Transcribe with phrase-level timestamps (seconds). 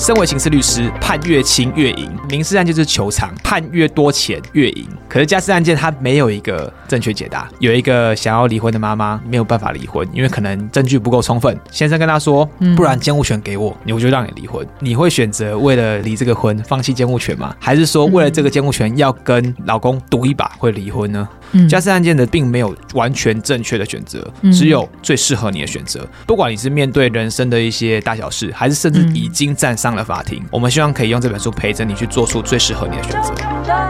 [0.00, 4.88] 身为刑事律师，判越轻越赢；民事案件就是求偿，判越多钱越赢。
[5.06, 7.46] 可是家事案件它没有一个正确解答。
[7.58, 11.54] 有一个想要离婚的妈妈没有办法离婚，因为可能证据不够充分。
[11.70, 17.54] 先生跟她说：“不然监护权给我，我就让你离婚。”你会选择为了离这个婚放弃监护权吗？
[17.58, 21.28] 还是说为了这个监护权要跟老公赌一把会离婚呢？
[21.68, 26.06] 家事案件的并没有完全正确的选择，只有最适合你的选择。
[26.26, 33.89] 不管你是面对人生的一些大小事，还是甚至已经站上了法庭，我们希望可以用这本书陪着你去做出最适合你的选择。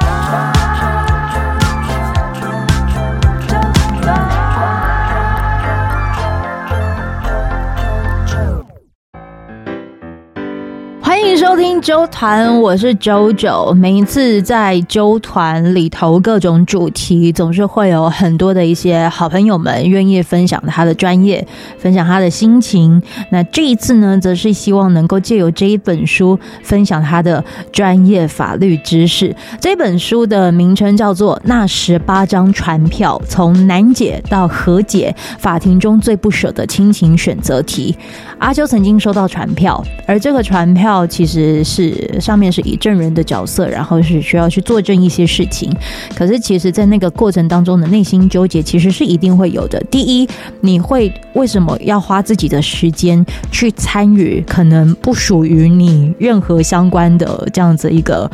[11.40, 13.72] 收听周团，我是 JoJo。
[13.72, 23.02] 每一次在周团里头，各种主题总是会有很多的一些好朋友们愿意分享他的专业，分享他的心情。
[23.30, 29.34] 那这一次呢，则是希望能够借由这一本书，分享他的专业法律知识。
[29.58, 37.96] 这本书的名称叫做《那十八张传票：从难解到和解，法庭中最不舍的亲情选择题》。
[38.38, 41.29] 阿啾曾经收到传票，而这个传票其实。
[41.30, 45.72] 其实是上面是以证人的角色，然后是需要去作证一些事情。
[46.16, 49.78] 可是，其实，在那个过程当中的内心纠结，其实是一定会有的。
[49.92, 50.28] 第一，
[50.60, 58.28] 你会为什么要花自己的时间去参与可能不属于你任何相关的这样子一个？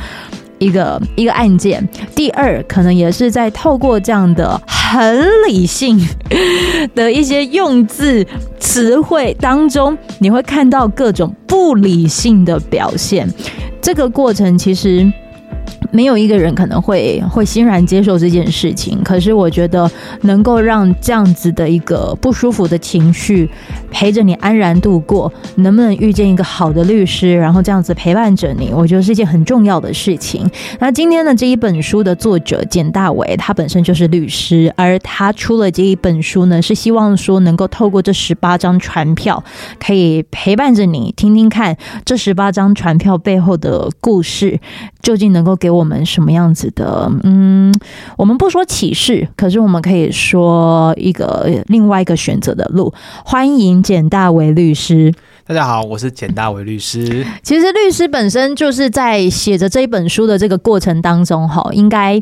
[0.58, 6.00] 一个一个案件，第二可能也是在透过这样的很理性
[6.94, 8.26] 的一些用字
[8.58, 13.28] 词汇当中，你会看到各种不理性的表现。
[13.80, 15.12] 这个过程其实。
[15.92, 19.90] 没有一个人可能会会欣然接受这件事情，可是我觉得
[20.22, 23.48] 能够让这样子的一个不舒服的情绪
[23.90, 30.48] 陪着你安然度过，能不能遇见一个好的律师，然后这样子陪伴着你，我觉得是一件很重要的事情。
[30.78, 39.42] 那今天的这一本书的作者简大为，他本身就是律师，而他出了这一本书呢，是希望说能够透过这十八张传票，
[39.78, 44.58] 可以陪伴着你，听听看这十八张传票背后的故事，
[45.06, 45.86] 究竟能够给我。
[45.86, 47.08] 们什么样子的？
[47.22, 47.72] 嗯，
[48.16, 52.92] 我们不说启示，可是我们可以说一个另外一个选择的路。
[53.24, 55.14] 欢迎简大为律师。
[55.46, 57.24] 大家好，我是简大为律师。
[57.40, 62.20] 其实律师本身就是在写着这一本书的这个过程当中，哈，应该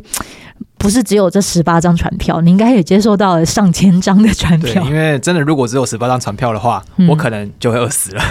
[0.85, 4.85] 不是只有这十八张船票，你应该也接受到了上千张的船票。
[4.85, 8.23] 因为真的，如果只有十八张船票的话，嗯，我可能就会饿死了。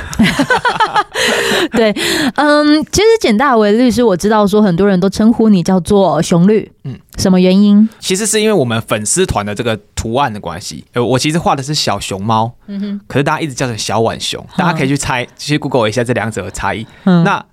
[1.73, 1.91] 对，
[2.35, 7.89] 嗯，其实简大为律师，我知道说很多人都称呼你叫做熊律，嗯，什么原因？
[7.99, 10.85] 其实是因为我们粉丝团的这个图案的关系。
[10.93, 16.85] 呃，我其实画的是小熊猫，嗯哼，可是大家一直叫成小浣熊，大家可以去猜，去 Google 一下这两者的差异。
[17.05, 17.43] 嗯，那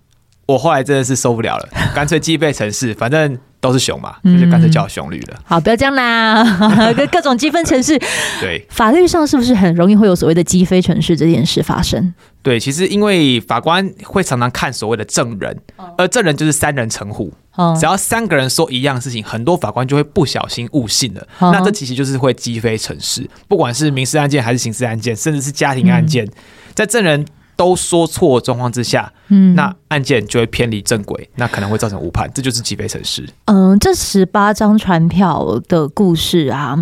[0.51, 3.39] 我后来真的是受不了了， 干脆记忆程式，反正。
[3.63, 5.39] 都是熊嘛，那就干脆叫熊律了。
[5.45, 6.43] 好，不要这样啦，
[6.97, 7.95] 各各种积分城市。
[8.41, 12.15] 对，法律上是不是很容易会有所谓的积分城市这件事发生？
[12.43, 15.55] 对，其实因为法官会常常看所谓的证人，
[15.99, 17.31] 而证人就是三人成虎，
[17.79, 21.29] 只要三个人说一样事情，很多法官就会不小心误信了。
[21.39, 26.27] 那这其实就是会击飞城市，不管是民事案件还是刑事案件，甚至是家庭案件，
[26.75, 27.27] 在证人。
[27.57, 33.27] 都说错状况之下，嗯，那案件就会偏离正轨，那可能会造成误判，这就是击飞城市。
[33.47, 36.77] 嗯，这十八张船票的故事啊，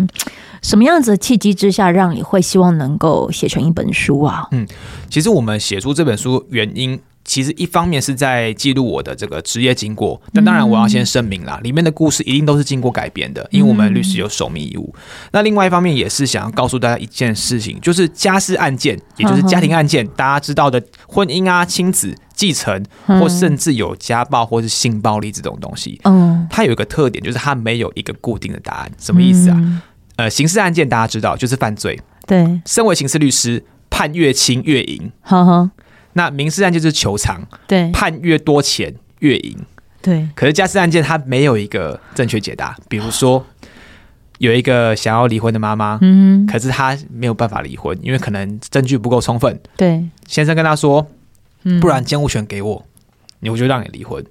[0.61, 4.47] 什么样子的契机之下，让你会希望能够写成一本书啊？
[4.51, 4.67] 嗯，
[5.09, 6.99] 其实我们写出这本书原因。
[7.29, 14.91] 其实一方面是在记录我的这个职业经过，但当然我要先声明啦，里面的故事一定都是经过改编的，因为我们律师有守密义务。
[15.31, 28.91] 那另外一方面也是想要告诉大家一件事情，就是家事案件，也就是家庭案件，大家知道的婚姻啊、亲子、继承，或甚至有家暴或是性暴力这种东西，嗯，它有一个特点，就是它没有一个固定的答案。
[28.97, 29.83] 什么意思啊？
[30.15, 35.11] 呃，刑事案件大家知道就是犯罪，对，身为刑事律师，判越轻越赢。
[35.21, 35.69] 呵呵。
[36.13, 39.57] 那民事案件就是求偿，对，判越多钱越赢，
[40.01, 40.27] 对。
[40.35, 43.45] 可是家事案件它没有一个正确解答，比如说
[44.39, 50.03] 有一个想要离婚的妈妈，嗯，可是她没有办法离婚，因为可能证据不够充分，对。
[50.27, 51.07] 先生跟她说，
[51.79, 52.85] 不然监护权给我，
[53.41, 54.25] 我就让你离婚。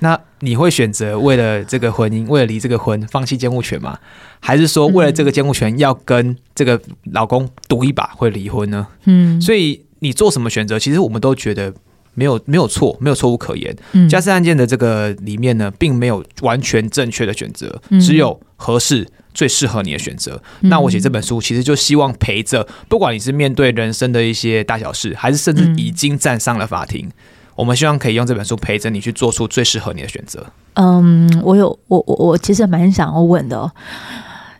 [0.00, 3.98] 那你会选择为了这个婚姻，为了离这个婚，放弃监护权吗？
[4.40, 6.78] 还是说为了这个监护权要跟这个
[7.12, 8.86] 老公赌一把会离婚呢？
[9.06, 9.80] 嗯，所以。
[10.04, 11.72] 你做什么选择，其实我们都觉得
[12.12, 13.74] 没有没有错，没有错误可言。
[14.08, 20.40] 家事案件的这个里面呢，并没有完全正确的选择，只有合适最适合你的选择。
[20.60, 27.10] 那我写这本书，其实就希望陪着，不管你是面对人生的一些大小事，还是甚至已经站上了法庭，
[27.56, 30.46] 我们希望可以用这本书陪着你去做出最适合你的选择。
[30.74, 33.70] 嗯，我有我我我其实蛮想要问的，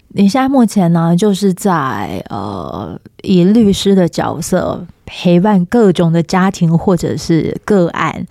[0.09, 4.85] 你现在目前呢，就是在呃以律师的角色
[5.17, 8.27] 陪伴各种的家庭或者是个案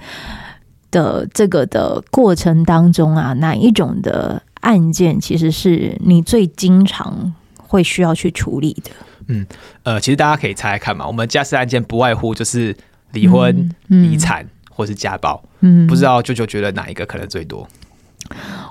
[0.91, 8.91] 的这个的过程当中啊，哪一种的案件其实是你最经常会需要去处理的？
[9.27, 9.47] 嗯，
[9.83, 12.75] 呃，其实大家可以猜猜看嘛，我们家事案件不外乎就是
[13.13, 13.57] 离婚、
[13.87, 15.41] 嗯嗯、遗产或是家暴。
[15.61, 17.65] 嗯，不知道舅舅觉得哪一个可能最多？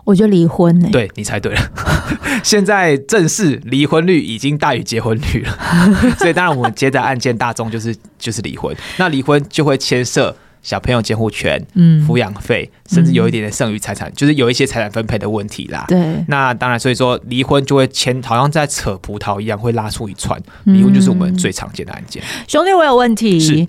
[0.04, 0.90] 我觉得离婚呢、欸。
[0.90, 1.60] 对，你猜对了。
[2.42, 5.58] 现在正式离婚率已经大于结婚率了，
[6.18, 8.74] 所以当然我们接的案件大众就是就是离婚。
[8.98, 15.84] 那离婚就会牵涉小朋友监护权、嗯，抚养费，甚至有一点点剩余财产，嗯、就是有一些财产分配的问题啦。
[15.88, 16.24] 对。
[16.28, 20.40] 那当然，所以说离婚就会牵，好像在扯葡萄一样，会拉出一串。
[20.64, 22.22] 离婚就是我们最常见的案件。
[22.22, 23.68] 嗯、兄弟，我有问题。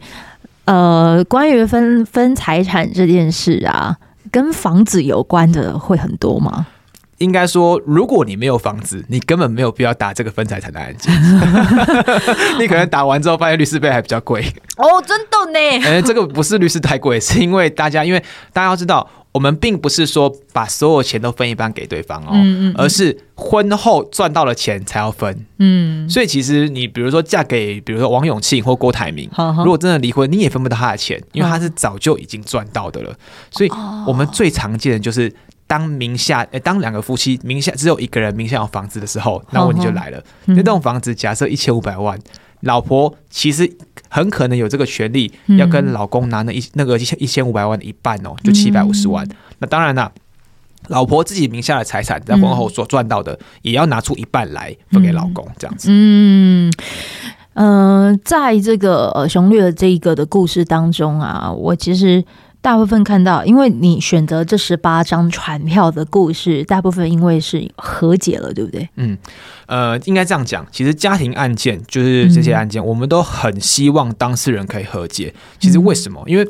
[0.66, 3.98] 呃，关于分分财产这件事啊，
[4.34, 6.66] 跟房子有关的会很多吗？
[7.20, 11.14] 应该说，如果你没有房子，你根本没有必要打这个分财产的案件。
[12.60, 14.44] 你可能打完之后发现律师费还比较贵。
[14.78, 15.86] 哦，真的呢？
[15.86, 18.20] 哎，这个不是律师太贵，是因为大家，因为
[18.52, 19.08] 大家要知道。
[19.34, 25.46] 我们并不是说把所有钱都分一半给对方哦，嗯嗯，而是婚后赚到了钱才要分。
[25.58, 29.28] 嗯，所以其实你比如说嫁给比如说王永庆或郭台铭，
[29.58, 33.14] 如果真的离婚，你也分不到他的钱，因为他是早就已经赚到的了。
[33.50, 33.70] 所以
[34.06, 35.34] 我们最常见的就是
[35.66, 40.24] 当名下，呃，当两个夫妻名下只有一个人名下有房子的时候，那问题就来了。
[40.46, 42.20] 那栋房子假设一千五百万。
[42.64, 43.70] 老婆其实
[44.14, 49.28] 很可能有这个权利，要跟老公拿那一那个一千一千五百万的一半哦，就七百五十万。
[49.58, 50.12] 那当然啦，
[50.90, 55.90] 老婆自己名下的财产在婚后所赚到的，也要拿出一半来分给老公，这样子。
[55.90, 56.72] 嗯
[57.56, 62.24] 嗯、呃，在这个呃熊略的这一个的故事当中啊，我其实。
[62.64, 68.88] 大部分看到，因为你选择这十八张船票的故事，大部分因为是和解了，对不对？
[68.96, 69.18] 嗯，
[69.66, 70.66] 呃，应该这样讲。
[70.72, 75.34] 其实家庭案件就是这些案件，嗯、我们都很希望当事人可以和解。
[75.60, 76.24] 其实为什么？
[76.26, 76.48] 嗯、因为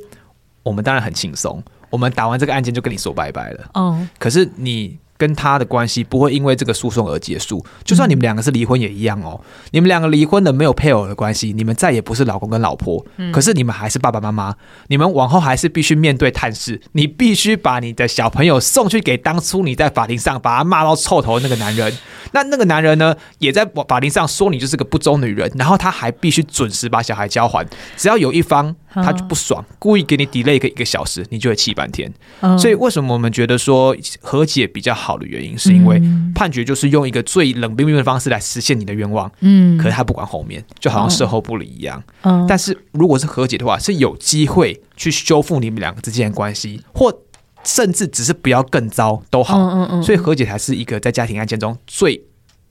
[0.62, 3.70] 我们当然很轻松，我们打完这个案件就跟你说拜拜了。
[3.74, 5.00] 哦，可是你。
[5.24, 9.40] 跟他的关系不会因为这个诉讼而结束，就算你们两个是离婚也一样哦。
[9.72, 14.54] 你们两个离婚的没有配偶的关系，你们再也不是老公跟老婆，可是你们还是爸爸妈妈。
[14.88, 21.98] 你们往后还是必须面对探视，你必须把你的小朋友送去给当初你在法庭上把他骂到臭头的那个男人。
[22.34, 27.66] 那那个男人呢，也在法庭上说你就是个不忠女人，然后他还必须准时把小孩交还。
[27.96, 32.12] 只要有一方他就不爽，故意给你 delay 个一个小时，你就会气半天。
[32.60, 35.13] 所以为什么我们觉得说和解比较好？
[35.14, 36.02] 好的原因是因为
[36.34, 47.16] 判决就是用一个最冷冰冰的方式来实现你的愿望，嗯，可是他不管后面，就好像事后不理一样，嗯，但是如果是和解的话，是有机会去修复你们两个之间的关系，或
[47.64, 52.22] 甚至只是不要更糟都好，嗯嗯，所以和解才是一个在家庭案件中最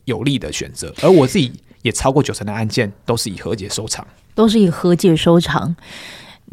[0.05, 0.93] 有利的选择。
[1.01, 1.53] 而我自己
[1.83, 5.75] 也超过九成的案件都是以和解收场，都是以和解收场。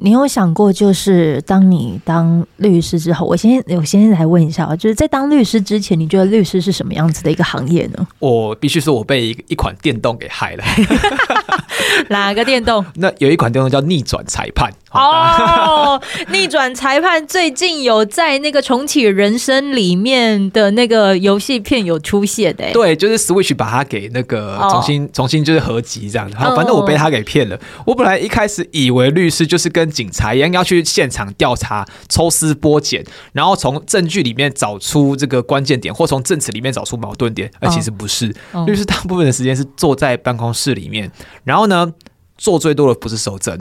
[0.02, 8.08] 你有想过，就是当你当律师之后，我先我先来问一下，就是在当律师之前，你觉得律师是什么样子的一个行业呢？
[8.20, 10.64] 我必须说，我被一一款电动给害了。
[12.10, 12.86] 哪个电动？
[12.96, 16.02] 那有一款电动叫逆转裁判哦。
[16.32, 22.72] 逆转裁判最近有在那个重启人生里面的那个游戏片有出现的。
[22.74, 26.38] 对，就是 Switch 把它给那个重新、哦、重新就是合集这样的。
[26.38, 27.56] 好，反正我被他给骗了。
[27.56, 37.50] 哦、我本来一开始以为律师就是跟警察一样要去现场调查、抽丝剥茧，然后从证据里面找出这个关键点，或从证词里面找出矛盾点。
[37.60, 41.12] 而其实不是，哦、律师大部分的时间是坐在办公室里面，
[41.44, 41.94] 然后呢，
[42.38, 43.58] 做最多的不是搜证，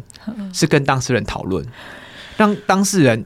[0.52, 1.64] 是跟当事人讨论，
[2.36, 3.24] 让当事人。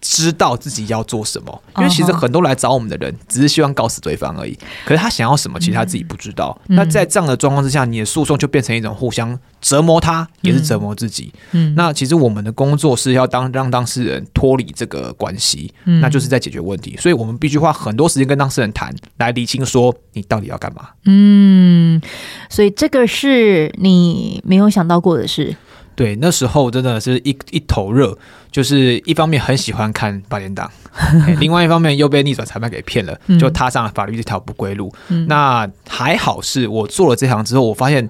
[0.00, 4.56] 知道自己要做什么，因为其实很多来找我们的人只是希望告死对方而已。
[4.84, 6.58] 可是他想要什么，其实他自己不知道。
[6.66, 11.32] 那在这样的状况之下，你的诉讼就变成一种互相折磨，他也是折磨自己。
[11.52, 16.96] 嗯那其实我们的工作是要当让当事人脱离这个关系，那就是在解决问题。
[16.98, 20.88] 所以我们必须花很多时间跟当事人谈，来厘清说你到底要干嘛。
[21.04, 22.00] 嗯，
[22.48, 25.56] 所以这个是你没有想到过的事。
[25.94, 28.16] 对，那时候真的是一一头热，
[28.50, 30.70] 就是一方面很喜欢看八点档，
[31.38, 34.92] 另外一方面又被逆转裁判给骗了，就踏上了法律这条不归路。
[35.08, 38.08] 嗯、那还好是我做了这行之后，我发现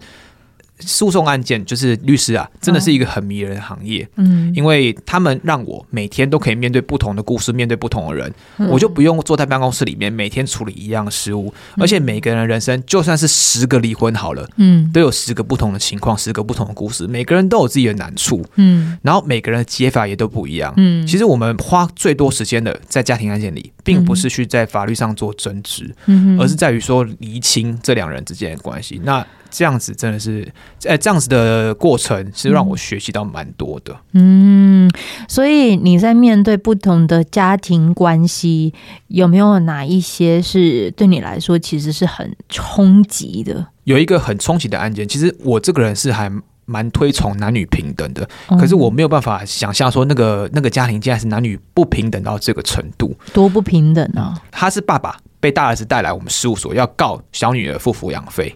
[0.81, 4.09] 诉讼案件就是律师啊，真的是一个很迷人的行业。
[4.17, 8.69] 嗯，因为他们让我每天都可以面对不同的故事，面对不同的人，嗯。
[8.69, 11.53] 我就不用坐在办公室里面每天处理一样的事务。
[11.79, 20.73] 而且每个人的人生，就算是十个离婚好了，嗯，都有十个不同的情况，十个不同的故事，每个人都有自己的难处，嗯，然后每个人的解法也都不一样。
[20.77, 29.01] 嗯，其实我们花最多时间的在家庭案件里，并不是去在法律上做争执，嗯，而是在于说厘清这两人之间的关系。
[29.05, 30.47] 那这样子真的是，
[30.85, 33.97] 呃，这样子的过程是让我学习到蛮多的。
[34.13, 34.91] 嗯，
[35.29, 38.75] 所以你在面对不同的家庭关系，
[39.09, 43.67] 有没有哪一些是对你来说其实是很冲击的？
[43.85, 46.31] 有一个很冲击的案件，其实我这个人是还
[46.67, 53.17] 蛮推崇男女平等的，嗯可是我没有办法想象说那个那个家庭竟然是男女不平等到这个程度。
[53.33, 54.39] 多不平等啊！
[54.51, 58.55] 他是爸爸被大儿子带来我们事务所，要告小女儿付抚养费。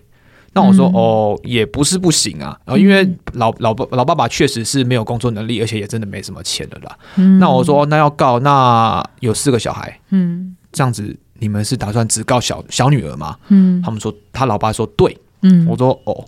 [0.54, 6.98] 那我说、嗯、哦，也不是不行啊，然后因为老老爸老爸爸确实是没有工作能力，而且也真的没什么钱了啦。
[7.16, 7.38] 嗯。
[7.38, 10.56] 那我说那要告，那有四个小孩，嗯。
[10.72, 13.36] 这样子你们是打算只告小小女儿吗？
[13.48, 13.80] 嗯。
[13.82, 16.24] 他们说他老爸说对，嗯，我说哦，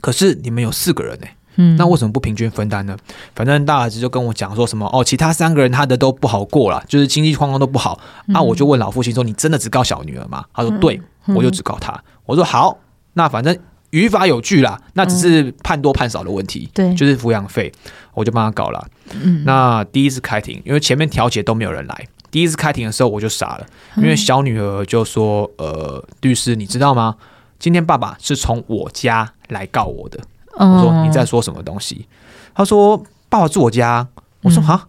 [0.00, 1.76] 可是你们有四个人呢、嗯。
[1.76, 2.96] 那为什么不平均分担呢？
[3.34, 8.00] 反正大儿子就跟我讲说什么哦，其他三个人他的都不好过了，就是经济状况都不好。
[8.26, 12.78] 那、我就问老父亲说：“你真的只告小女儿吗？”他说：“对，我就只告他。”我说：“好，
[13.14, 13.56] 那反正
[13.90, 16.68] 于法有据啦，那只是判多判少的问题。
[16.74, 17.72] 对就是抚养费，
[18.12, 18.86] 我就帮他搞了。
[19.22, 23.66] 嗯那第一次开庭，因为前面调解都没有人来，第一次开庭的时候我就傻了，
[23.96, 27.16] 因为小女儿就说：“呃，律师，你知道吗？
[27.58, 30.18] 今天爸爸是从我家来告我的。”
[30.56, 32.06] 我说你在说什么东西？
[32.54, 34.06] 他说爸爸住我家。
[34.42, 34.88] 我说哈，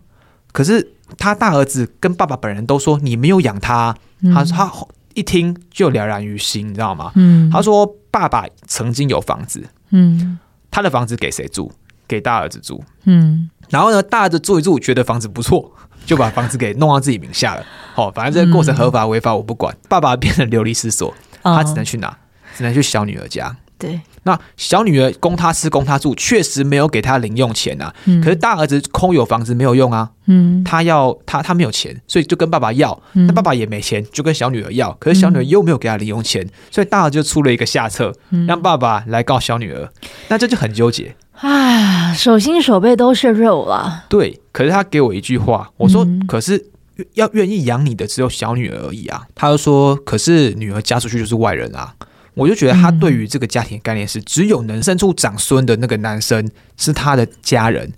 [0.51, 3.95] 可是他大儿子跟爸爸本人都说你没有养他。
[4.33, 4.71] 他他
[5.13, 7.11] 一听就了然于心，你知道吗？
[7.15, 10.39] 嗯，他说爸爸曾经有房子，嗯
[10.71, 11.69] 他的房子给谁住？
[12.07, 12.81] 给大儿子住。
[13.03, 15.69] 嗯然后呢，大儿子住一住，觉得房子不错，
[16.07, 17.65] 就把房子给弄到自己名下了。
[17.93, 19.75] 好，反正这个过程合法违法我不管。
[19.89, 22.17] 爸爸变成流离失所，他只能去哪？
[22.55, 23.53] 只能去小女儿家。
[23.77, 27.93] 对，那小女儿供他吃供他住，确实没有给他零用钱啊。
[28.05, 32.97] 嗯可是大儿子空有房子没有用啊，嗯他要他他没有钱，所以就跟爸爸要。
[33.13, 34.93] 嗯那爸爸也没钱，就跟小女儿要。
[34.93, 39.91] 可是小女儿又没有给他零用钱，所以大儿子就出了一个下策，嗯让爸爸来告小女儿。
[40.29, 41.15] 那这就很纠结。
[41.41, 44.05] 啊，手心手背都是肉了。
[44.07, 46.67] 对，可是他给我一句话，我说：“嗯可是
[47.15, 51.93] 要愿意养你的只有小女儿而已啊。”他就说：“可是女儿嫁出去就是外人啊。”
[52.35, 57.91] 我就觉得他对于这个家庭的概念是，只有能生出长孙的那个男生是他的家人，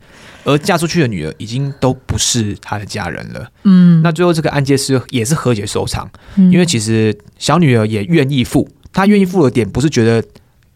[0.43, 3.51] 而嫁出去的女儿已经都不是他的家人了。
[3.63, 6.51] 嗯，那最后这个案件是也是和解收场，嗯。
[6.51, 10.23] 因为其实小女儿也愿意付，她愿意付的点不是觉得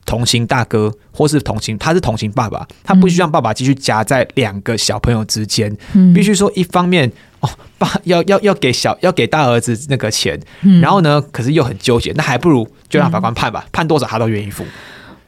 [0.05, 6.13] 同情大哥，或是同情，她是同情爸爸，她不需要让爸爸继续夹在两个小朋友之间，嗯。
[6.13, 7.11] 必须说一方面
[7.41, 14.63] 哦，爸要要要给小要给大儿子那个钱，嗯然后呢，可是又很纠结，那还不如就让法官判吧，判多少他都愿意付。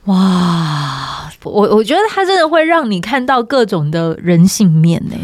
[0.05, 5.15] 哇，我我觉得他真的会让你看到各种的人性面呢。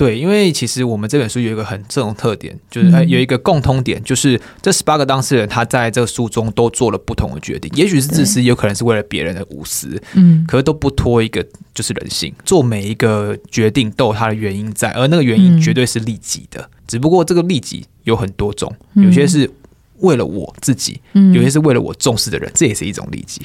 [0.00, 19.50] 对，因为其实我们这本书有一个很这种特点，就是、有一个共通点，就是这十八个当事人他在这个书中都做了不同的决定，也许是自私，有可能是为了别人的无私，嗯可是都不脱一个就是人性，做每一个决定都有它的原因在，而那个原因绝对是利己的，嗯、只不过这个利己有很多种，有些是
[19.98, 23.42] 为了我自己，嗯、有些是为了我重视的人，这也是一种利己。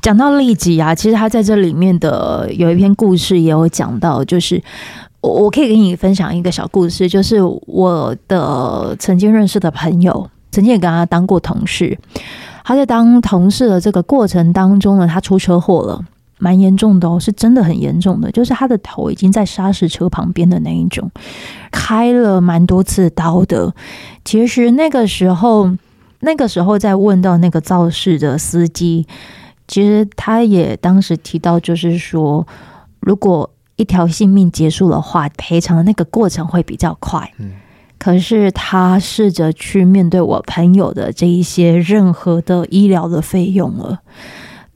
[0.00, 4.62] 讲到利己啊，其实他在这里面的有一篇故事也有讲到，就是。
[5.20, 11.98] 我我可以给你分享一个小故事，就是我的曾经认识的朋友，曾经也跟他当过同事。
[12.64, 16.00] 他在当同事的这个过程当中呢，他出车祸了，
[16.38, 21.10] 蛮严重的哦，是真的很严重的，就是他的头已经在砂石车旁边的那一种，
[21.72, 23.74] 开了蛮多次刀的。
[24.24, 25.68] 其实那个时候，
[26.20, 29.06] 那个时候在问到那个肇事的司机，
[29.66, 32.46] 其实他也当时提到，就是说
[33.00, 33.50] 如果。
[33.78, 37.32] 一条性命结束的话，赔偿的那个过程会比较快。
[37.38, 37.52] 嗯，
[37.96, 44.00] 可是他试着去面对我朋友的这一些任何的医疗的费用了，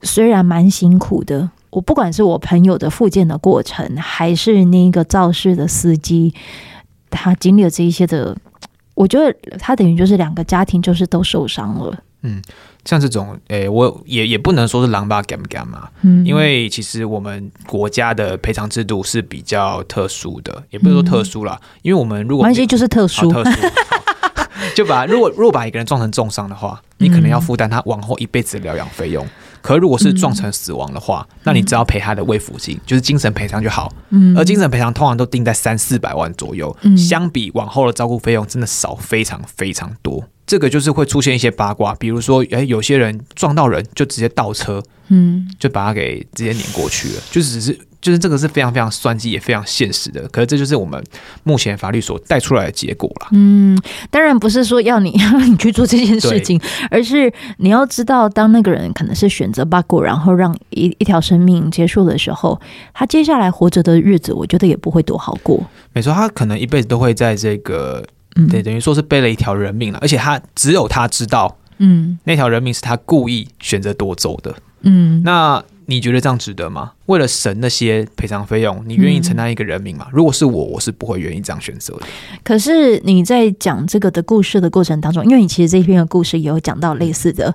[0.01, 1.51] 虽然蛮辛苦的。
[1.69, 6.33] 我不管是我朋友的复健的过程，还是那个肇事的司机，
[7.09, 8.37] 他经历了这一些的，
[8.95, 11.99] 我觉得他等于就是两个家庭就是都受伤了。
[12.21, 12.41] 嗯。
[12.85, 23.51] 像这种，诶、欸，我也也不能说是狼吧，敢不干嘛，嗯，因为其实我们国家的赔偿制度是比较特殊的，也不是说特殊啦，嗯、因为我们如果关系就是特殊，特殊，
[24.75, 29.25] 就把如果如果把一个人撞成重伤的话，你可能要负担他往后一辈子的疗养费用。
[29.63, 33.91] 可如果是撞成死亡的话，嗯、那你只要赔他的慰抚金，就是精神赔偿就好。
[34.09, 40.23] 嗯，而精神赔偿通常都定在三四百万左右，嗯、相比往后的照顾费用真的少非常非常多。
[40.45, 47.79] 这个就是会出现一些八卦，比如说，哎，有些人撞到人就直接倒车，嗯，就把他给直接碾过去了，就只是。
[48.03, 51.01] 就是这个是非常非常算计也非常现实的，可是这就是我们
[51.43, 53.27] 目前法律所带出来的结果了。
[53.31, 53.79] 嗯，
[54.11, 56.59] 当然不是说要你 让你去做这件事情，
[56.91, 62.59] 而是你要知道，当那个人可能是选择罢过，然后让一一条生命结束的时候，
[62.93, 65.65] 他接下来活着的日子，我觉得也不会多好过。
[65.93, 68.03] 没错，他可能一辈子都会在这个，
[68.49, 75.63] 对，等于说是背了一条人命了，而且他只有他知道，嗯，那条人命是他故意选择夺走的，嗯，那。
[75.85, 76.93] 你觉得这样值得吗？
[77.07, 80.05] 为了省那些赔偿费用，你愿意承担一个人命吗？
[80.09, 82.03] 嗯、如果是我，我是不会愿意这样选择的。
[82.43, 87.53] 可是你在讲这个的故事的过程当中，因为你其实这一篇的故事也有讲到类似的，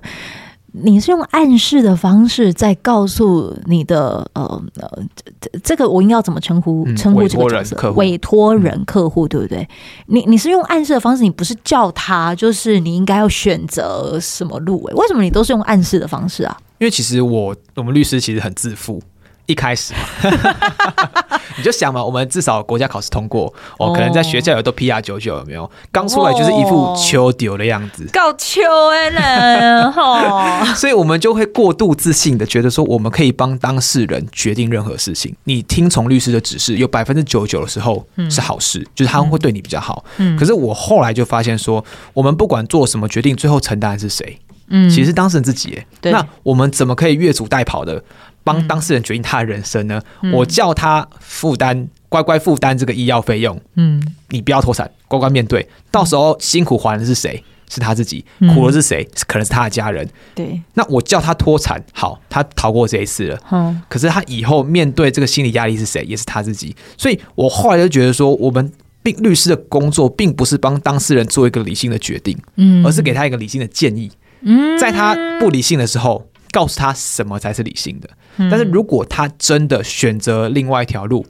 [0.71, 5.03] 你是用暗示的方式在告诉你的呃呃，
[5.41, 7.91] 这这个我应该要怎么称呼称呼这个角色？
[7.93, 9.67] 委托人客户，对不对？
[10.07, 14.85] 你你是用暗示的方式，你不是叫他，就是你应该要选择什么路？
[14.87, 16.55] 诶，为什么你都是用暗示的方式啊？
[16.77, 19.01] 因为其实我我们律师其实很自负，
[19.49, 19.99] 一开始嘛，
[21.57, 25.69] 你就想嘛，我们至少国家考试通过，哦，可能在学校有都 PR 九九有没有？
[25.91, 35.35] 刚出来就是一副秋丢的样子，够秋哎人 哈，所以我们就会过度自信的觉得说，我们可以帮当事人决定任何事情。
[35.45, 40.05] 你听从律师的指示，有百分之九十九的时候是好事，嗯、就是他们会对你比较好。
[40.17, 44.39] 嗯，可是我后来就发现说，我们不管做什么决定，最后承担的是谁？
[44.71, 48.03] 嗯，其实当事人自己那我们怎么可以越俎代庖的
[48.43, 50.01] 帮当事人决定他的人生呢？
[50.21, 53.59] 嗯、我叫他负担，乖乖负担这个医药费用。
[53.75, 57.43] 嗯，你不要脱产，乖乖面对，到时候辛苦还的是谁？
[57.71, 59.07] 是他自己，苦的是谁？
[59.27, 60.09] 可能是他的家人。
[60.33, 63.39] 对，那我叫他脱产，好，他逃过这一次了。
[63.51, 66.03] 嗯，可是他以后面对这个心理压力是谁？
[66.05, 66.75] 也是他自己。
[66.97, 74.11] 所以我后来就觉得说，我们并律师的工作并不是帮当事人做一个理性的决定，嗯，而是给他一个理性的建议。
[74.41, 78.09] 嗯在他不理性的时候，告诉他什么才是理性的。
[78.49, 81.25] 但是如果他真的选择另外一条路，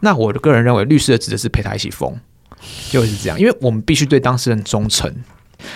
[0.00, 2.18] 那我个人认为，律师的职责是陪他一起疯，
[2.90, 3.38] 就是这样。
[3.38, 5.14] 因为我们必须对当事人忠诚，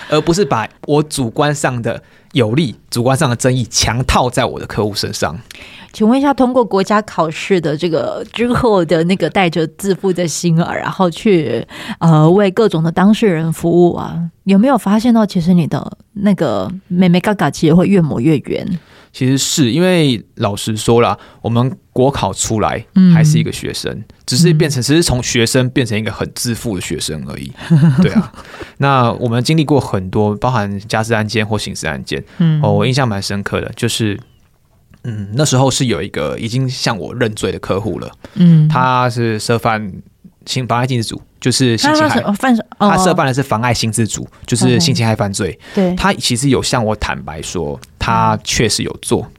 [0.09, 2.03] 而不是把我主观上的
[2.35, 5.39] 有利、主观上的争议强套在我的客户身上。
[5.93, 11.65] 请问一下，通过国家考试的这个之后的那个带着自负的心啊，然后去
[11.99, 18.79] 呃为各种的当事人服务啊，有没有发现到其实你的那个妹妹嘎嘎其实会越抹越圆？
[19.13, 27.49] 其实是因为老实说了，我们国考出来还是一个学生，嗯、只是变成只是从学生变成一个很自负的学生而已。
[28.01, 28.33] 对啊，
[28.79, 32.21] 那我们经历过很多，包含家事案件或刑事案件。
[32.37, 34.19] 嗯，哦，我印象蛮深刻的，就是。
[35.07, 38.11] 嗯，那时候是有一个已经向我认罪的客户了。
[38.33, 39.93] 嗯，他是涉犯
[40.47, 42.57] 性妨碍禁止组，就是性侵害犯。
[42.79, 45.59] 他涉犯的是妨碍性自主，就是性侵害犯罪。
[45.75, 49.31] 对，他其实有向我坦白说，他确实有做。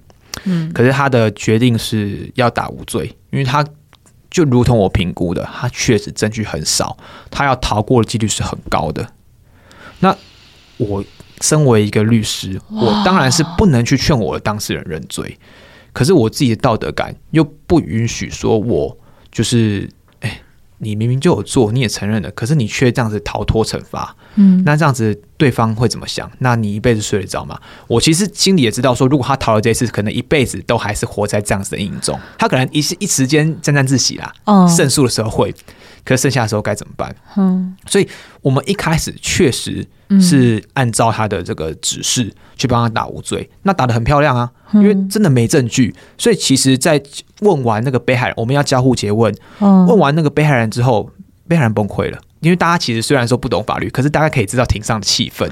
[0.45, 3.67] 嗯，可是他的决定是要打无罪，因为他
[4.31, 6.97] 就如同我评估的，他确实证据很少，
[7.29, 9.05] 他要逃过的几率是很高的。
[9.99, 10.17] 那
[10.77, 11.03] 我。
[11.41, 15.39] 身为一个律师，我当然是不能去劝我的当事人认罪，
[15.93, 18.97] 可是我自己的道德感又不允许说，我
[19.31, 19.89] 就是，
[20.21, 20.41] 哎，
[20.79, 26.31] 你明明就有做，你也承认了，可是你却这样子逃脱惩罚，嗯，那这样子对方会怎么想？
[26.39, 27.61] 那你一辈子睡得着吗？
[27.87, 35.55] 我其实心里也知道，说如果他逃了这一次，可能一辈子都还是活在这样子的阴影中，他可能一时一时间沾沾自喜啦，哦，胜诉的时候会。
[36.07, 37.15] 可是剩下的时候该怎么办？
[37.37, 38.09] 嗯，所以
[38.41, 39.85] 我们一开始确实
[40.21, 45.93] 是按照他的这个指示去帮他打无罪，那打的很漂亮啊，因为真的没证据。
[46.17, 47.03] 所以其实，在
[47.41, 51.11] 问完那个被害人，我们要交互詰问，问完那个被害人之后，
[51.49, 55.51] 被害人崩溃了，因为大家其实虽然说不懂法律，可是大家可以知道庭上的气氛，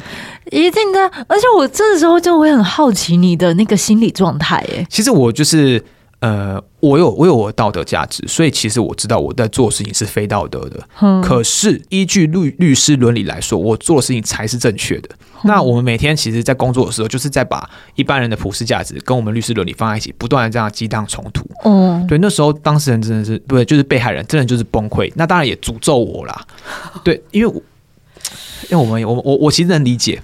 [0.53, 1.01] 一定的。
[1.27, 5.85] 而且我这时候就会很好奇你的那个心理状态，哎，其实我就是。
[6.25, 10.81] 呃，我有我有我的道德价值，所以其实我知道我在做的事情是非道德的。
[11.03, 15.11] 嗯，可是依据律律师伦理来说，我做的事情才是正确的。
[15.13, 21.47] 嗯，那我们每天其实，在工作的时候，就是在把一般人的普世价值跟我们律师伦理放在一起，不断的这样激荡冲突。
[21.65, 25.13] 嗯，对，那时候当事人真的是对，就是被害人，真的就是崩溃。
[25.17, 26.47] 那当然也诅咒我啦。
[27.03, 27.63] 对，因为我，
[28.71, 30.23] 因为我们我我我其实能理解。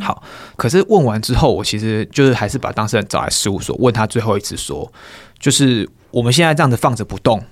[0.00, 0.22] 好，
[0.56, 4.90] 可是问完之后，我其实就是还是把当事人找来事务所，问他最后一次说，
[5.38, 7.42] 就是我们现在这样子放着不动，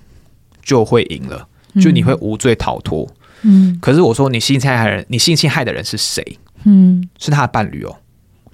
[0.63, 1.47] 就会赢了，
[1.81, 3.09] 就你会无罪逃脱。
[3.43, 6.39] 嗯，可是我说你性侵害人，你性侵害的人是谁？
[6.65, 7.97] 嗯，是他的伴侣哦，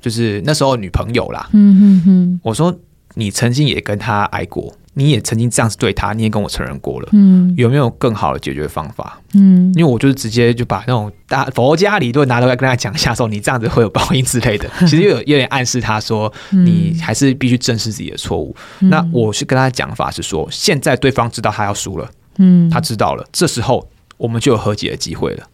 [0.01, 1.49] 就是那时候女朋友啦。
[1.53, 2.75] 嗯哼哼，我说
[3.15, 4.75] 你曾经也跟他爱过。
[4.95, 9.21] 你也曾经这样子对他，你也跟我承认过了，嗯，有没有更好的解决方法？
[9.35, 18.55] 嗯，因为我就是直接就把那种大佛家理论拿出来跟他讲一下，说你这样子会有报应之类的， 其实又有有点暗示他说，你还是必须正视自己的错误。
[18.81, 25.45] 嗯、那我是跟他讲法是说，现在对方知道他要输了，嗯，他知道了，这时候我们就有和解的机会了。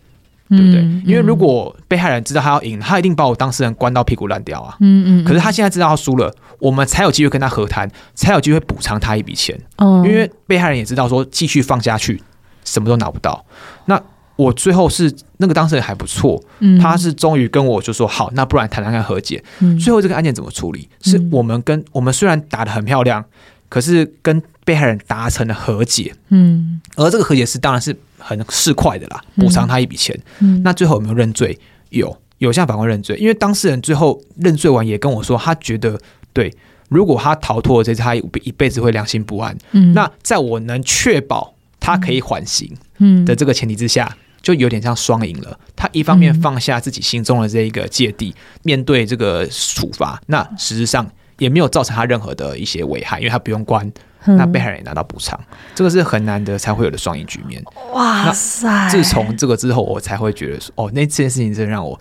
[0.51, 0.83] 对不对？
[1.07, 4.77] 因为如果被害人知道他要赢，他一定把我当事人关到屁股烂掉啊。
[4.81, 5.25] 嗯嗯。
[5.25, 9.57] 可是他现在知道他输了，我们才有机会跟他和谈，才有机会补偿他一笔钱。
[9.77, 10.03] 哦。
[10.05, 12.21] 因为被害人也知道说，继续放下去，
[12.65, 13.45] 什么都拿不到。
[13.85, 14.03] 那
[14.35, 16.43] 我最后是那个当事人还不错，
[16.81, 19.41] 他是终于跟我就说好，那不然谈谈看和解。
[19.81, 20.89] 最后这个案件怎么处理？
[21.03, 23.25] 是我们跟我们虽然打得很漂亮，
[23.69, 26.13] 可是跟被害人达成了和解。
[26.31, 26.81] 嗯。
[26.97, 27.97] 而这个和解是当然是。
[28.21, 30.17] 很市侩的啦，补偿他一笔钱。
[30.63, 31.59] 那最后有没有认罪？
[31.89, 33.17] 有，有向法官认罪。
[33.17, 35.99] 因为当事人最后认罪完，也跟我说，他觉得
[36.33, 36.55] 对，
[36.89, 39.57] 如果他逃脱了这次，他一辈子会良心不安。
[39.73, 42.71] 嗯、那在我能确保他可以缓刑
[43.25, 45.59] 的这个前提之下，就有点像双赢了。
[45.75, 53.91] 他一方面放下自己心中的这一个芥蒂，面对这个处罚，那实质上也没有造成他任何的一些危害，因为他不用关。
[54.27, 55.39] 那被害人也拿到补偿，
[55.75, 57.63] 这个是很难得才会有的双赢局面。
[57.95, 58.89] 哇塞！
[58.91, 61.99] 自从这个之后，我才会觉得说，哦，那这件事情真的让我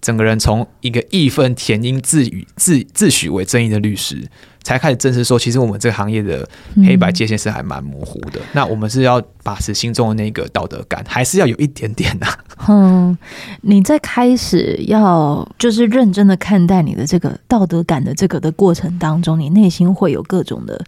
[0.00, 4.26] 整个人从一个义愤填膺、自语自自诩为正义的律师，
[4.62, 6.48] 才开始正视说，其实我们这个行业的
[6.86, 8.38] 黑白界限是还蛮模糊的。
[8.38, 12.38] 嗯、那我们是要把持心中的那个道德感，还是要有一点点呢、啊？
[12.68, 13.18] 嗯，
[13.62, 20.82] 你在开始要就是认真的看待你的这个道德感的这个的过程当中，你内心会有各种的。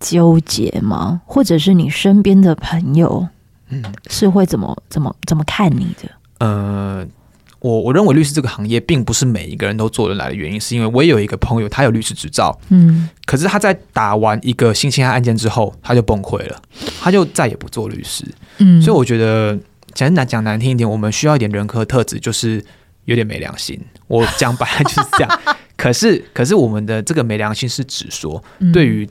[0.00, 1.20] 纠结吗？
[1.26, 3.26] 或者是你身边的朋友，
[3.68, 6.08] 嗯，是会怎么怎么怎么看你的？
[6.38, 7.04] 呃，
[7.60, 16.62] 我我认为律师这个行业并不是每一个人都做得来的原因，是因为我也有一个朋友，他有律师执照，嗯，可是他在打完一个性侵害案件之后，他就崩溃了，
[17.00, 18.24] 他就再也不做律师，
[18.58, 19.58] 嗯，所以我觉得
[19.94, 22.64] 讲难讲难听一点，我们需要一点人格特质，就是
[23.06, 23.80] 有点没良心。
[24.06, 25.40] 我讲白了就是这样。
[25.76, 29.08] 可是可是我们的这个没良心是指说对于。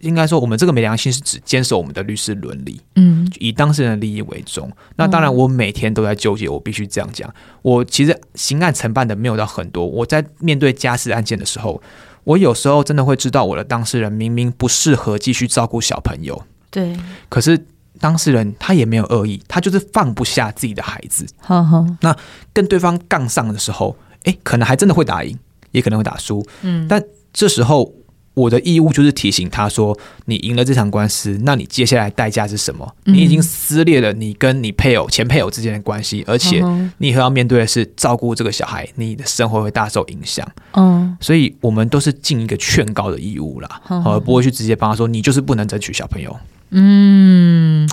[0.00, 4.70] 应该说，我们这个没良心是指坚守我们的律师伦理，嗯，以当事人的利益为重。
[4.96, 7.32] 那当然，我每天都在纠结，我必须这样讲。
[7.62, 9.86] 我其实刑案承办的没有到很多。
[9.86, 11.82] 我在面对家事案件的时候，
[12.24, 16.40] 我有时候真的会知道我的当事人明明不适合继续照顾小朋友，
[16.70, 16.96] 对。
[17.28, 17.66] 可是
[17.98, 21.26] 当事人他也没有恶意，他就是放不下自己的孩子。
[21.38, 21.84] 好好。
[22.00, 22.16] 那
[22.52, 25.38] 跟对方杠上的时候，哎，可能还真的会打赢，
[25.72, 26.46] 也可能会打输。
[26.62, 26.86] 嗯。
[26.86, 27.92] 但这时候。
[28.34, 32.90] 我的义务就是提醒他说：“你赢了这场官司，那你接下来代价是什么？
[33.04, 36.64] 你已经撕裂了你跟你配偶、前配偶之间的关系，而且
[36.98, 40.46] 你以后要面对的是照顾这个小孩，你的生活会大受影响。
[40.72, 46.34] 嗯，所以我们都是尽一个劝告的义务啦，而不会去直接帮他说你就是不能争取小朋友。”
[46.70, 47.88] 嗯。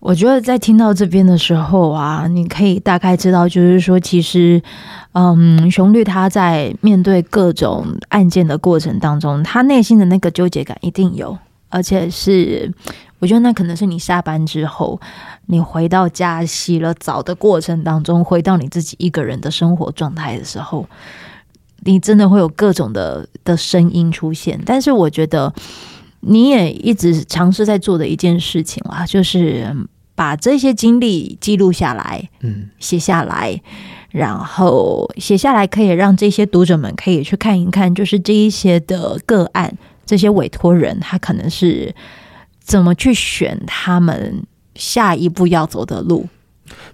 [0.00, 4.62] 我觉得在听到这边的时候啊，你可以大概知道，就是说，其实，
[5.12, 11.36] 嗯，熊律他在面对各种案件的过程当中，他内心的那个纠结感一定有，
[11.68, 12.72] 而且是，
[13.18, 15.00] 我觉得那可能是你下班之后，
[15.46, 20.86] 你回到家洗了澡的过程当中，回到你自己一个人的生活状态的时候，
[21.80, 24.60] 你真的会有各种的的声音出现。
[24.64, 25.52] 但是我觉得。
[26.20, 29.72] 你也一直尝试在做的一件事情啦，就是
[30.16, 33.62] 把这些经历记录下来，嗯，写下来，
[34.10, 41.94] 然后写下来可以让这些读者们可以去看一看，就是这一些的个案，这些委托人他可能是
[42.60, 44.42] 怎么去选他们
[44.74, 46.26] 下一步要走的路。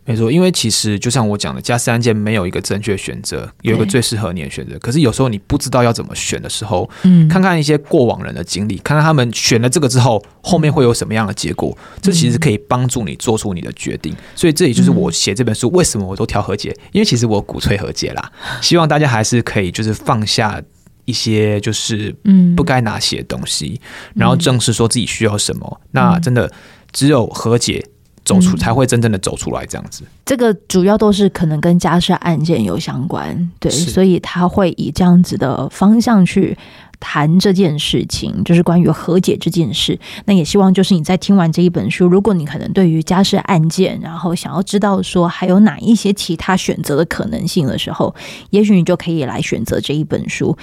[0.04, 4.78] 没错，因为其实就像我讲的，家事案件没有一个正确选择，有一个最适合你的选择。
[4.78, 14.14] 可是有时候你不知道要怎么选的时候，嗯，看看一些过往人的经历，看看他们选了这个之后，后面会有什么样的结果，嗯、这其实可以帮助你做出你的决定。
[14.34, 20.60] 所以这也就是我写这本书为什么我都挑和解，因为其实我鼓吹和解啦， 希望大家还是可以就是放下
[21.06, 25.80] 一些就是嗯不该拿写的东西，嗯、然后正视说自己需要什么。
[25.82, 26.50] 嗯、那真的
[26.92, 27.84] 只有和解。
[28.24, 30.02] 走出才会真正的走出来，这样子。
[30.24, 36.56] 这个主要都是可能跟家事案件有相关，对，所以他会以这样子的方向去
[36.98, 39.98] 谈这件事情，就是关于和解这件事。
[40.24, 48.14] 那也希望就是你在听完这一本书，如果你可能对于家事案件，然后想要知道说还有哪一些其他选择的可能性的时候，
[48.48, 50.56] 也许你就可以来选择这一本书。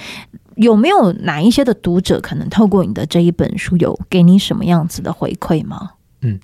[0.56, 5.92] 有没有哪一些的读者可能透过你的这一本书有给你什么样子的回馈吗？
[6.22, 6.40] 嗯。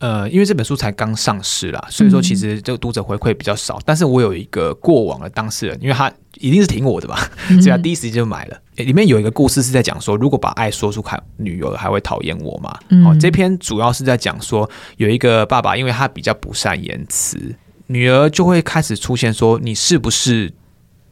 [0.00, 3.76] 呃，因为这本书才刚上市啦，所以说其实这个读者回馈比较少。
[3.76, 8.56] 嗯、但是我有一个过往的当事人，因为他一定是挺我的吧，所以他第一时间就买了。
[8.78, 12.78] 嗯、里面有一个故事是在讲说，如果把爱说出口，女儿还会讨厌我吗？
[12.88, 17.54] 嗯、哦，这篇主要是在讲说，有一个爸爸，因为他比较不善言辞，
[17.88, 20.50] 女儿就会开始出现说，你是不是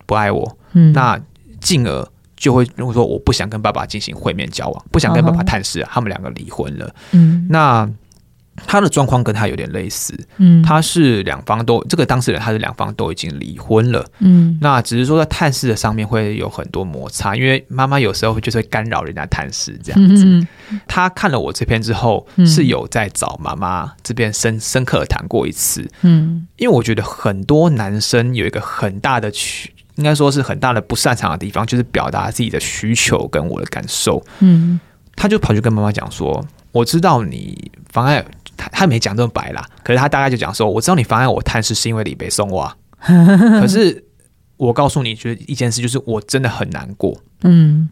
[0.06, 0.56] 不爱我？
[0.72, 1.20] 嗯，那
[1.60, 6.94] 进而就会如果说我不想跟爸爸进行会面交往，不想跟爸爸探视，他们两个离婚了。
[7.12, 7.86] 嗯，那。
[8.66, 20.24] 他的状况跟他有点类似，嗯，他是两方都这个当事人，他是两方都已经离婚了，嗯，那只是说在探视的上面会有很多摩擦，因为妈妈有时候就是会干扰人家探视这样子。
[20.24, 20.40] 嗯
[20.70, 34.78] 嗯，他看了我这篇之后，是有在找妈妈这边深深刻谈过一次，嗯，因为我觉得很多男生有一个很大的区，应该说是很大的不擅长的地方，就是表达自己的需求跟我的感受，嗯，
[35.16, 38.24] 他就跑去跟妈妈讲说，我知道你妨碍。
[38.58, 44.04] 他他没讲这么白啦，可是他大概就讲说，我知道你妨碍我探视是因为你被送哇， 可是
[44.58, 47.16] 我告诉你，就是一件事，就是我真的很难过。
[47.44, 47.88] 嗯，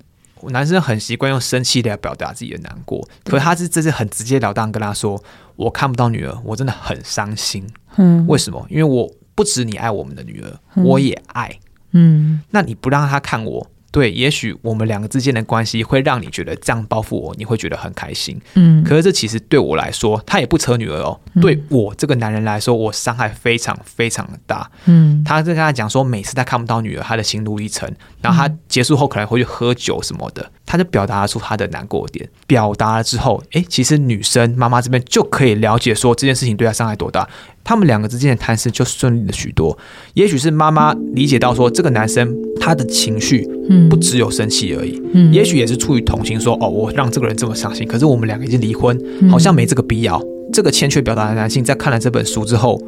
[0.51, 5.23] 男生很习惯用生气来表达自己的难过，可是他是这是很直截了当跟他说，
[5.55, 7.65] 我看不到女儿，我真的很伤心。
[7.97, 8.67] 嗯，为什么？
[8.69, 11.57] 因为我不止你爱我们的女儿，我也爱。
[11.93, 13.71] 嗯，那你不让他看我。
[13.91, 18.39] 对，也许我们两个之间的关系会让你觉得这样报复我，你会觉得很开心。
[18.55, 21.19] 嗯，可是这其实对我来说，他也不扯女儿哦。
[21.35, 24.71] 嗯、对我这个男人来说，我伤害非常非常的大。
[24.85, 32.29] 嗯，他在跟他讲说，每次他看不到女儿，他的心路历程，然后他结束后可能会去喝酒什么的，他就表达出他的难过点。
[32.47, 37.27] 表达了之后，哎，其实女生妈妈这边就可以了解说这件事情对他伤害多大。
[37.67, 39.77] 他们两个之间的谈事就顺利了许多。
[40.15, 43.45] 也许是妈妈理解到说，这个男生他的情绪
[43.91, 48.97] 不只有生气而已，嗯，也许也是出于同情，说哦，我让这个人这么伤心，可是我们两个已经离婚，
[49.29, 50.23] 好像没这个必要。
[50.53, 52.81] 这个欠缺表达的男性在看了这本书之后，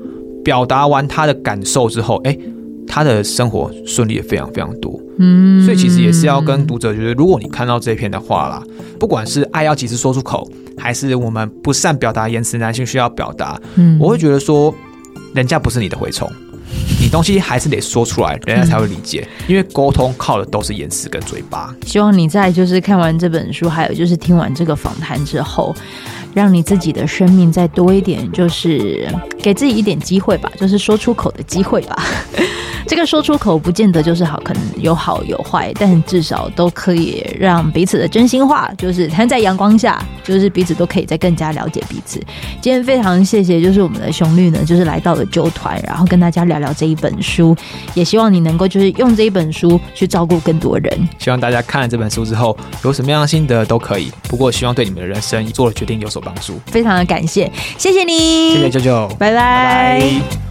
[0.45, 2.39] 表达完他的感受之后，诶，
[2.89, 4.99] 他的生活顺利也非常非常多。
[5.19, 8.63] 嗯，所以其实也是要跟读者就是，如果你看到这篇的话啦，
[8.99, 10.49] 不管是爱要及时说出口。
[10.81, 13.61] 还是我们不善表达言辞，男性需要表达。
[13.75, 14.73] 嗯，我会觉得说，
[15.35, 16.31] 人家不是你的蛔虫，
[17.01, 19.27] 你东西还是得说出来，人家才会理解。
[19.49, 21.75] 因为沟通靠的都是言辞跟嘴巴。
[21.85, 25.75] 希望你在就是看完这本书，还有就是听完这个访谈之后，
[26.33, 32.05] 让你自己的生命再多一点，就是给自己一点机会吧，就是说出口的机会吧。
[32.89, 42.19] 这个说出口不见得就是好，可能有好有坏，但至少都可以让彼此的真心话，就是摊在阳光下，就是彼此都可以再更加了解彼此。
[42.63, 47.55] 今天非常谢谢，就是我们的熊律呢，就是来到了啾团，然后跟大家聊聊这一本书，
[47.93, 51.09] 也希望你能够就是用这一本书去照顾更多人。
[51.19, 56.59] 希望大家看了这本书之后有什么样的心得都可以，不过希望对你们的人生做了决定有所帮助。
[56.67, 60.01] 非常的感谢，谢谢你，谢谢舅舅，拜拜。
[60.01, 60.48] 拜拜。